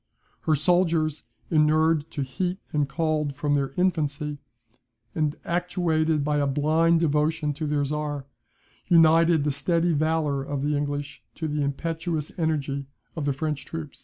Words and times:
Her 0.49 0.55
soldiers, 0.55 1.25
inured 1.51 2.09
to 2.09 2.23
heat 2.23 2.57
and 2.73 2.89
cold 2.89 3.35
from 3.35 3.53
their 3.53 3.71
infancy, 3.77 4.39
and 5.13 5.35
actuated 5.45 6.23
by 6.23 6.37
a 6.37 6.47
blind 6.47 7.01
devotion 7.01 7.53
to 7.53 7.67
their 7.67 7.85
Czar, 7.85 8.25
united 8.87 9.43
the 9.43 9.51
steady 9.51 9.93
valour 9.93 10.41
of 10.43 10.63
the 10.63 10.75
English 10.75 11.21
to 11.35 11.47
the 11.47 11.61
impetuous 11.61 12.31
energy 12.39 12.87
of 13.15 13.25
the 13.25 13.33
French 13.33 13.63
troops." 13.63 13.99